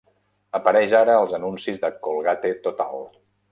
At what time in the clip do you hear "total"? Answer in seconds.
2.67-3.07